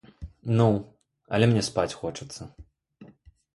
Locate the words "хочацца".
2.01-2.51